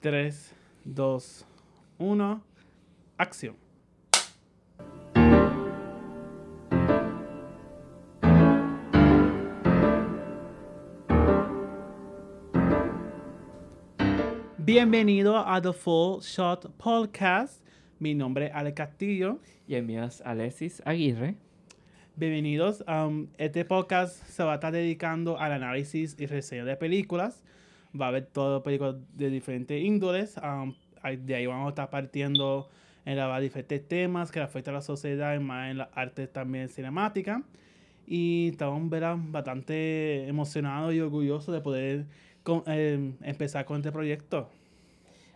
3, 0.00 0.54
2, 0.84 1.46
1. 1.98 2.42
Acción. 3.16 3.56
Bienvenido 14.58 15.36
a 15.36 15.60
The 15.60 15.72
Full 15.72 16.20
Shot 16.20 16.70
Podcast. 16.76 17.60
Mi 17.98 18.14
nombre 18.14 18.46
es 18.46 18.52
Ale 18.54 18.74
Castillo. 18.74 19.40
Y 19.66 19.74
el 19.74 19.82
mío 19.82 20.04
es 20.04 20.20
Alexis 20.20 20.80
Aguirre. 20.84 21.34
Bienvenidos. 22.14 22.84
Um, 22.86 23.26
este 23.36 23.64
podcast 23.64 24.24
se 24.28 24.44
va 24.44 24.52
a 24.52 24.54
estar 24.54 24.72
dedicando 24.72 25.40
al 25.40 25.50
análisis 25.50 26.14
y 26.20 26.26
reseña 26.26 26.64
de 26.64 26.76
películas. 26.76 27.42
Va 27.98 28.06
a 28.06 28.08
haber 28.08 28.26
todo 28.26 28.62
películas 28.62 28.96
de 29.14 29.30
diferentes 29.30 29.82
índoles. 29.82 30.36
Um, 30.38 30.74
de 31.24 31.34
ahí 31.34 31.46
vamos 31.46 31.66
a 31.66 31.68
estar 31.70 31.90
partiendo 31.90 32.68
en 33.04 33.16
la, 33.16 33.40
diferentes 33.40 33.86
temas 33.86 34.30
que 34.30 34.40
afectan 34.40 34.74
a 34.74 34.78
la 34.78 34.82
sociedad 34.82 35.34
y 35.34 35.38
más 35.38 35.70
en 35.70 35.78
la 35.78 35.90
arte 35.94 36.26
también 36.26 36.68
cinemática. 36.68 37.42
Y 38.06 38.48
estamos 38.52 38.82
bastante 39.30 40.26
emocionados 40.28 40.94
y 40.94 41.00
orgullosos 41.00 41.54
de 41.54 41.60
poder 41.60 42.06
em, 42.66 43.14
empezar 43.22 43.64
con 43.64 43.78
este 43.78 43.92
proyecto. 43.92 44.48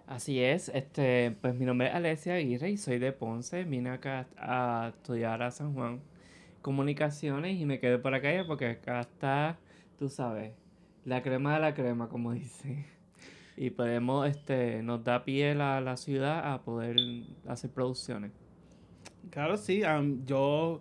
Así 0.07 0.41
es, 0.41 0.69
este, 0.71 1.37
pues 1.41 1.55
mi 1.55 1.65
nombre 1.65 1.89
es 1.89 1.95
Alessia 1.95 2.35
Aguirre 2.35 2.71
y 2.71 2.77
soy 2.77 2.99
de 2.99 3.13
Ponce. 3.13 3.65
Vine 3.65 3.91
acá 3.91 4.27
a 4.37 4.93
estudiar 4.95 5.43
a 5.43 5.51
San 5.51 5.75
Juan 5.75 6.01
comunicaciones 6.63 7.61
y 7.61 7.67
me 7.67 7.79
quedé 7.79 7.99
por 7.99 8.15
acá 8.15 8.29
porque 8.47 8.67
acá 8.67 9.01
está, 9.01 9.59
tú 9.99 10.09
sabes, 10.09 10.53
la 11.05 11.23
crema 11.23 11.55
de 11.55 11.61
la 11.61 11.75
crema, 11.75 12.09
como 12.09 12.33
dice. 12.33 12.87
Y 13.57 13.71
podemos, 13.71 14.29
este, 14.29 14.83
nos 14.83 15.05
da 15.05 15.25
pie 15.25 15.53
a 15.53 15.81
la 15.81 15.97
ciudad 15.97 16.53
a 16.53 16.63
poder 16.63 16.97
hacer 17.47 17.71
producciones. 17.71 18.33
Claro, 19.31 19.57
sí. 19.57 19.83
yo 20.25 20.81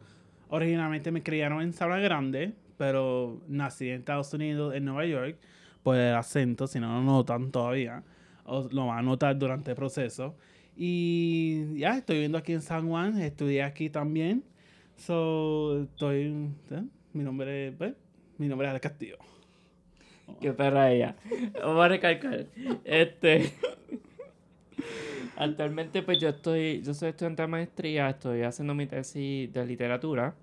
originalmente 0.50 1.12
me 1.12 1.24
criaron 1.24 1.62
en 1.62 1.74
Sabana 1.74 2.02
Grande, 2.02 2.54
pero 2.78 3.42
nací 3.48 3.90
en 3.90 4.00
Estados 4.00 4.34
Unidos, 4.34 4.76
en 4.76 4.86
Nueva 4.86 5.06
York, 5.06 5.38
por 5.84 5.96
el 5.96 6.16
acento, 6.16 6.68
si 6.68 6.80
no 6.80 6.94
lo 6.94 7.02
notan 7.02 7.52
todavía, 7.52 8.04
o 8.46 8.68
lo 8.72 8.88
van 8.88 9.00
a 9.00 9.02
notar 9.02 9.38
durante 9.38 9.72
el 9.72 9.78
proceso. 9.78 10.36
Y 10.76 11.78
ya, 11.78 11.98
estoy 11.98 12.16
viviendo 12.16 12.38
aquí 12.38 12.54
en 12.54 12.62
San 12.62 12.88
Juan, 12.88 13.20
estudié 13.20 13.64
aquí 13.64 13.90
también. 13.90 14.44
So, 14.96 15.84
estoy. 15.84 16.50
¿eh? 16.72 16.84
Mi 17.14 17.24
nombre 17.24 17.68
es. 17.68 17.76
Mi 18.38 18.48
nombre 18.48 18.68
es 18.68 18.72
Alex 18.72 18.84
Castillo. 18.84 19.18
Qué 20.40 20.54
perra 20.54 20.92
ella. 20.92 21.16
Vamos 21.62 21.84
a 21.84 21.88
recalcar. 21.88 22.48
Este. 22.84 23.54
Actualmente, 25.38 26.02
pues 26.04 26.20
yo 26.20 26.30
estoy. 26.30 26.82
Yo 26.82 26.94
soy 26.94 27.10
estudiante 27.10 27.42
de 27.42 27.48
maestría, 27.48 28.10
estoy 28.10 28.44
haciendo 28.44 28.74
mi 28.74 28.86
tesis 28.86 29.52
de 29.52 29.66
literatura. 29.66 30.36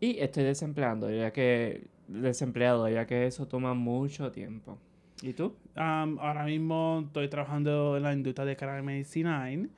Y 0.00 0.18
estoy 0.18 0.44
desempleando, 0.44 1.10
ya 1.10 1.32
que. 1.32 1.86
Desempleado, 2.08 2.88
ya 2.88 3.06
que 3.06 3.26
eso 3.26 3.46
toma 3.46 3.74
mucho 3.74 4.32
tiempo. 4.32 4.78
¿Y 5.20 5.32
tú? 5.32 5.56
Um, 5.76 6.18
ahora 6.20 6.44
mismo 6.44 7.02
estoy 7.06 7.28
trabajando 7.28 7.96
en 7.96 8.02
la 8.02 8.12
industria 8.12 8.46
de 8.46 8.56
cannabis 8.56 8.84
medicinal. 8.84 9.68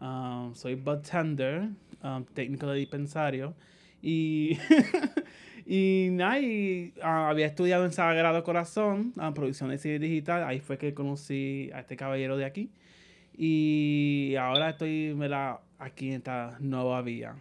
Um, 0.00 0.54
soy 0.54 0.74
bartender, 0.74 1.70
um, 2.02 2.24
técnico 2.24 2.66
de 2.66 2.78
dispensario. 2.78 3.54
Y, 4.02 4.58
y 5.72 6.08
nada, 6.10 6.36
ah, 7.00 7.28
había 7.28 7.46
estudiado 7.46 7.84
en 7.84 7.92
Sagrado 7.92 8.42
Corazón, 8.42 9.12
a 9.16 9.32
producción 9.32 9.70
de 9.70 9.78
cine 9.78 10.00
digital. 10.00 10.42
Ahí 10.42 10.58
fue 10.58 10.78
que 10.78 10.94
conocí 10.94 11.70
a 11.72 11.78
este 11.78 11.96
caballero 11.96 12.36
de 12.36 12.44
aquí. 12.44 12.72
Y 13.36 14.34
ahora 14.34 14.70
estoy 14.70 15.16
aquí 15.78 16.08
en 16.08 16.14
esta 16.14 16.56
nueva 16.58 17.02
vía. 17.02 17.36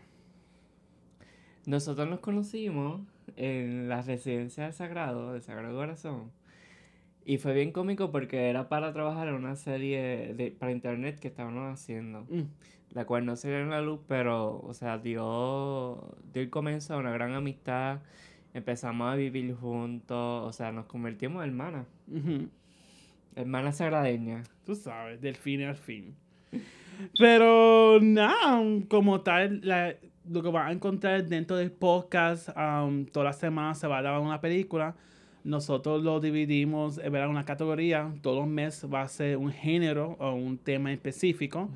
Nosotros 1.66 2.08
nos 2.08 2.20
conocimos 2.20 3.02
en 3.36 3.90
la 3.90 4.03
residencia 4.03 4.68
de 4.68 4.74
Sagrado, 4.74 5.34
de 5.34 5.42
Sagrado 5.42 5.76
Corazón. 5.76 6.32
Y 7.29 7.38
fue 7.38 7.53
bien 7.53 7.72
cómico 7.72 8.12
porque 8.12 8.50
era 8.50 8.69
para 8.69 8.91
trabajar 8.91 9.28
en 9.28 9.35
una 9.35 9.56
serie 9.56 10.34
de, 10.34 10.50
para 10.50 10.72
internet 10.72 11.19
que 11.19 11.28
estábamos 11.28 11.72
haciendo. 11.72 12.25
Mm. 12.28 12.45
La 12.94 13.06
cual 13.06 13.23
no 13.23 13.35
se 13.35 13.50
dio 13.50 13.59
en 13.59 13.69
la 13.69 13.81
luz, 13.81 14.00
pero, 14.07 14.59
o 14.62 14.73
sea, 14.73 14.97
dio, 14.97 16.17
dio 16.34 16.41
el 16.41 16.50
comienzo 16.50 16.95
a 16.95 16.97
una 16.97 17.12
gran 17.12 17.35
amistad. 17.35 18.00
Empezamos 18.56 19.13
a 19.13 19.16
vivir 19.16 19.53
juntos, 19.53 20.47
o 20.47 20.51
sea, 20.51 20.72
nos 20.72 20.88
convertimos 20.88 21.44
en 21.44 21.51
hermanas. 21.51 21.85
Hermanas 23.35 23.78
sagradeñas. 23.78 24.50
Tú 24.66 24.73
sabes, 24.73 25.22
del 25.22 25.35
fin 25.35 25.61
al 25.61 25.75
fin. 25.75 26.16
Pero 27.19 28.00
nada, 28.01 28.59
como 28.90 29.22
tal, 29.22 29.61
lo 30.28 30.41
que 30.41 30.50
vas 30.50 30.67
a 30.67 30.72
encontrar 30.72 31.23
dentro 31.25 31.57
del 31.57 31.72
podcast, 31.72 32.50
um, 32.57 33.06
toda 33.06 33.25
la 33.25 33.34
semana 33.34 33.75
se 33.75 33.85
va 33.85 34.00
a 34.00 34.01
dar 34.01 34.19
una 34.19 34.41
película 34.41 34.96
nosotros 35.44 36.04
lo 36.04 36.20
dividimos 36.20 36.98
en 36.98 37.16
una 37.16 37.46
categoría. 37.46 38.12
Todos 38.22 38.38
los 38.40 38.48
meses 38.48 38.92
va 38.92 39.04
a 39.04 39.08
ser 39.08 39.38
un 39.38 39.52
género 39.52 40.18
o 40.20 40.34
un 40.34 40.58
tema 40.58 40.92
específico. 40.92 41.70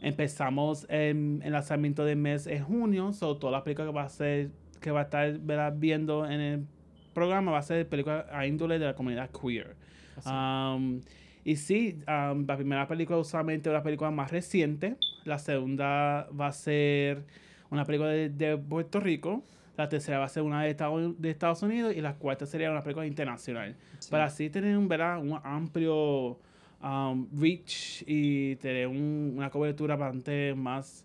Empezamos 0.00 0.86
en 0.88 1.42
el 1.44 1.52
lanzamiento 1.52 2.04
del 2.04 2.16
mes 2.16 2.46
en 2.46 2.64
junio. 2.64 3.12
So, 3.12 3.36
toda 3.36 3.52
la 3.52 3.64
película 3.64 3.86
que 3.88 3.92
va 3.92 4.04
a 4.04 4.08
ser, 4.08 4.50
que 4.80 4.90
va 4.90 5.00
a 5.00 5.02
estar 5.04 5.38
viendo 5.76 6.26
en 6.26 6.40
el 6.40 6.66
programa 7.12 7.52
va 7.52 7.58
a 7.58 7.62
ser 7.62 7.88
película 7.88 8.26
a 8.32 8.46
índole 8.46 8.78
de 8.78 8.86
la 8.86 8.94
comunidad 8.94 9.30
queer. 9.30 9.76
Um, 10.24 11.00
y 11.44 11.56
sí, 11.56 11.98
um, 12.06 12.46
la 12.46 12.56
primera 12.56 12.86
película 12.86 13.18
usualmente 13.18 13.68
es 13.68 13.72
la 13.72 13.82
película 13.82 14.10
más 14.10 14.30
reciente. 14.30 14.96
La 15.24 15.38
segunda 15.38 16.28
va 16.38 16.46
a 16.46 16.52
ser 16.52 17.24
una 17.70 17.84
película 17.84 18.10
de 18.10 18.56
Puerto 18.56 19.00
Rico 19.00 19.42
la 19.76 19.88
tercera 19.88 20.18
va 20.18 20.26
a 20.26 20.28
ser 20.28 20.42
una 20.42 20.62
de 20.62 20.70
Estados, 20.70 21.20
de 21.20 21.30
Estados 21.30 21.62
Unidos 21.62 21.94
y 21.96 22.00
la 22.00 22.14
cuarta 22.14 22.46
sería 22.46 22.70
una 22.70 22.82
película 22.82 23.06
internacional. 23.06 23.76
Para 24.10 24.24
así 24.24 24.50
tener 24.50 24.76
un, 24.76 24.88
¿verdad? 24.88 25.18
un 25.18 25.38
amplio 25.42 26.38
um, 26.82 27.28
reach 27.38 28.02
y 28.06 28.56
tener 28.56 28.88
una 28.88 29.50
cobertura 29.50 29.96
bastante 29.96 30.54
más 30.54 31.04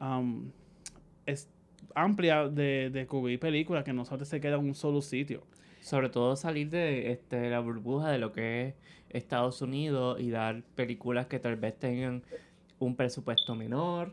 um, 0.00 0.50
amplia 1.94 2.48
de, 2.48 2.90
de 2.90 3.06
cubrir 3.06 3.38
películas 3.40 3.84
que 3.84 3.92
no 3.92 4.04
solamente 4.04 4.30
se 4.30 4.40
queda 4.40 4.56
en 4.56 4.66
un 4.66 4.74
solo 4.74 5.02
sitio. 5.02 5.44
Sobre 5.80 6.08
todo 6.08 6.36
salir 6.36 6.70
de 6.70 7.12
este, 7.12 7.48
la 7.50 7.60
burbuja 7.60 8.10
de 8.10 8.18
lo 8.18 8.32
que 8.32 8.68
es 8.68 8.74
Estados 9.10 9.62
Unidos 9.62 10.20
y 10.20 10.30
dar 10.30 10.62
películas 10.74 11.26
que 11.26 11.38
tal 11.38 11.56
vez 11.56 11.78
tengan 11.78 12.22
un 12.78 12.94
presupuesto 12.94 13.54
menor 13.54 14.12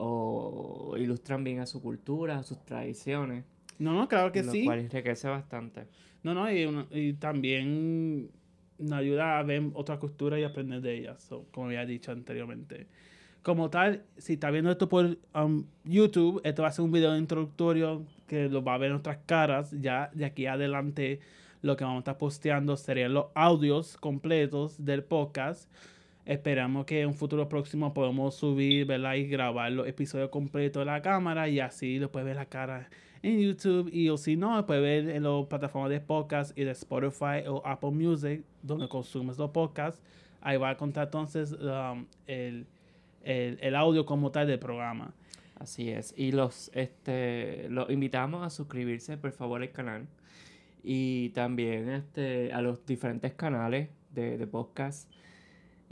o 0.00 0.96
ilustran 0.96 1.44
bien 1.44 1.60
a 1.60 1.66
su 1.66 1.82
cultura, 1.82 2.38
a 2.38 2.42
sus 2.42 2.64
tradiciones. 2.64 3.44
No, 3.78 3.94
no, 3.94 4.08
claro 4.08 4.32
que 4.32 4.42
sí. 4.42 4.60
Lo 4.60 4.66
cual 4.66 4.78
enriquece 4.80 5.28
bastante. 5.28 5.86
No, 6.22 6.34
no, 6.34 6.50
y, 6.50 6.86
y 6.90 7.12
también 7.14 8.30
nos 8.78 8.98
ayuda 8.98 9.38
a 9.38 9.42
ver 9.42 9.62
otra 9.74 9.98
cultura 9.98 10.38
y 10.38 10.44
aprender 10.44 10.80
de 10.80 10.98
ellas, 10.98 11.28
como 11.52 11.66
había 11.66 11.84
dicho 11.84 12.12
anteriormente. 12.12 12.86
Como 13.42 13.70
tal, 13.70 14.04
si 14.18 14.34
está 14.34 14.50
viendo 14.50 14.70
esto 14.70 14.88
por 14.88 15.18
um, 15.34 15.64
YouTube, 15.84 16.40
esto 16.44 16.62
va 16.62 16.68
a 16.68 16.72
ser 16.72 16.84
un 16.84 16.92
video 16.92 17.16
introductorio 17.16 18.04
que 18.26 18.48
lo 18.48 18.62
va 18.62 18.74
a 18.74 18.78
ver 18.78 18.90
nuestras 18.90 19.18
caras. 19.24 19.74
Ya 19.80 20.10
de 20.14 20.26
aquí 20.26 20.46
adelante, 20.46 21.20
lo 21.62 21.76
que 21.76 21.84
vamos 21.84 21.98
a 21.98 22.00
estar 22.00 22.18
posteando 22.18 22.76
serían 22.76 23.14
los 23.14 23.26
audios 23.34 23.96
completos 23.96 24.84
del 24.84 25.04
podcast 25.04 25.70
Esperamos 26.26 26.84
que 26.84 27.00
en 27.00 27.08
un 27.08 27.14
futuro 27.14 27.48
próximo 27.48 27.94
podamos 27.94 28.34
subir, 28.34 28.86
¿verdad? 28.86 29.14
Y 29.14 29.26
grabar 29.26 29.72
los 29.72 29.86
episodios 29.86 30.28
completos 30.30 30.82
de 30.82 30.84
la 30.84 31.02
cámara 31.02 31.48
y 31.48 31.60
así 31.60 31.98
después 31.98 32.24
ver 32.24 32.36
la 32.36 32.46
cara 32.46 32.88
en 33.22 33.40
YouTube 33.40 33.90
y 33.92 34.08
o 34.08 34.16
si 34.16 34.36
no, 34.36 34.64
puedes 34.66 34.82
ver 34.82 35.14
en 35.14 35.22
las 35.22 35.46
plataformas 35.46 35.90
de 35.90 36.00
podcast 36.00 36.56
y 36.56 36.64
de 36.64 36.70
Spotify 36.72 37.46
o 37.46 37.62
Apple 37.66 37.90
Music 37.90 38.42
donde 38.62 38.88
consumes 38.88 39.38
los 39.38 39.50
podcasts. 39.50 40.00
Ahí 40.40 40.56
va 40.56 40.70
a 40.70 40.76
contar 40.76 41.04
entonces 41.04 41.52
um, 41.52 42.06
el, 42.26 42.66
el, 43.22 43.58
el, 43.60 43.74
audio 43.74 44.06
como 44.06 44.30
tal 44.30 44.46
del 44.46 44.58
programa. 44.58 45.12
Así 45.58 45.90
es. 45.90 46.14
Y 46.16 46.32
los, 46.32 46.70
este, 46.74 47.68
los 47.68 47.90
invitamos 47.90 48.46
a 48.46 48.48
suscribirse 48.48 49.18
por 49.18 49.32
favor 49.32 49.60
al 49.60 49.70
canal 49.70 50.06
y 50.82 51.28
también 51.30 51.90
este, 51.90 52.52
a 52.52 52.62
los 52.62 52.86
diferentes 52.86 53.34
canales 53.34 53.90
de, 54.14 54.38
de 54.38 54.46
podcast 54.46 55.10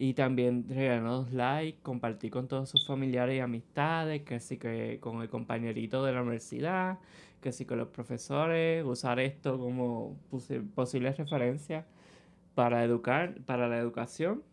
y 0.00 0.14
también 0.14 0.64
regalarnos 0.68 1.32
like, 1.32 1.80
compartir 1.82 2.30
con 2.30 2.46
todos 2.46 2.70
sus 2.70 2.86
familiares 2.86 3.36
y 3.36 3.40
amistades, 3.40 4.22
que 4.22 4.38
sí 4.38 4.56
que 4.56 4.98
con 5.00 5.20
el 5.22 5.28
compañerito 5.28 6.04
de 6.04 6.12
la 6.12 6.22
universidad, 6.22 7.00
que 7.42 7.50
sí 7.50 7.64
con 7.66 7.78
los 7.78 7.88
profesores, 7.88 8.84
usar 8.84 9.18
esto 9.18 9.58
como 9.58 10.16
posibles 10.76 11.16
referencias 11.16 11.84
para 12.54 12.84
educar, 12.84 13.34
para 13.44 13.68
la 13.68 13.78
educación. 13.78 14.44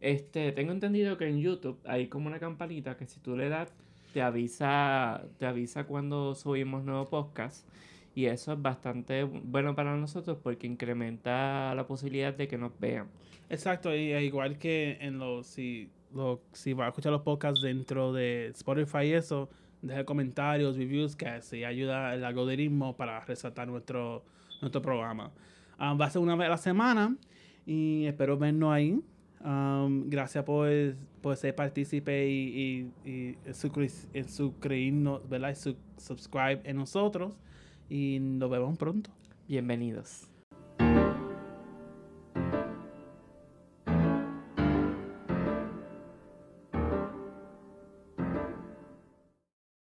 Este, 0.00 0.50
tengo 0.52 0.72
entendido 0.72 1.18
que 1.18 1.28
en 1.28 1.40
YouTube 1.40 1.78
hay 1.84 2.08
como 2.08 2.28
una 2.28 2.38
campanita 2.38 2.96
que 2.96 3.06
si 3.06 3.20
tú 3.20 3.36
le 3.36 3.50
das 3.50 3.70
te 4.14 4.22
avisa, 4.22 5.24
te 5.38 5.44
avisa 5.44 5.84
cuando 5.84 6.34
subimos 6.34 6.84
nuevos 6.84 7.10
podcasts 7.10 7.66
Y 8.14 8.26
eso 8.26 8.52
es 8.52 8.60
bastante 8.60 9.22
bueno 9.22 9.74
para 9.74 9.96
nosotros 9.96 10.38
porque 10.42 10.66
incrementa 10.66 11.74
la 11.74 11.86
posibilidad 11.86 12.34
de 12.34 12.48
que 12.48 12.58
nos 12.58 12.72
vean. 12.78 13.08
Exacto, 13.48 13.94
y 13.94 14.12
igual 14.14 14.58
que 14.58 14.98
en 15.00 15.18
los, 15.18 15.46
si, 15.46 15.90
lo, 16.12 16.42
si 16.52 16.72
va 16.72 16.86
a 16.86 16.88
escuchar 16.88 17.12
los 17.12 17.22
podcasts 17.22 17.62
dentro 17.62 18.12
de 18.12 18.48
Spotify 18.48 19.04
y 19.04 19.12
eso, 19.12 19.48
deja 19.82 20.04
comentarios, 20.04 20.76
reviews, 20.76 21.16
que 21.16 21.26
así 21.26 21.64
ayuda 21.64 22.14
el 22.14 22.24
algoritmo 22.24 22.96
para 22.96 23.20
resaltar 23.20 23.68
nuestro, 23.68 24.24
nuestro 24.60 24.82
programa. 24.82 25.32
Ah, 25.78 25.94
va 25.94 26.06
a 26.06 26.10
ser 26.10 26.20
una 26.20 26.36
vez 26.36 26.46
a 26.46 26.50
la 26.50 26.58
semana 26.58 27.16
y 27.64 28.06
espero 28.06 28.36
vernos 28.36 28.72
ahí. 28.72 29.00
Um, 29.42 30.10
gracias 30.10 30.44
por, 30.44 30.68
por 31.22 31.34
ser 31.36 31.54
partícipe 31.54 32.28
y, 32.28 32.90
y, 33.04 33.38
y 34.12 34.24
suscribirnos, 34.24 35.26
¿verdad? 35.28 35.50
Y 35.50 35.54
su, 35.54 35.76
subscribe 35.96 36.60
en 36.64 36.76
nosotros. 36.76 37.38
Y 37.90 38.20
nos 38.20 38.48
vemos 38.48 38.78
pronto. 38.78 39.10
Bienvenidos. 39.48 40.28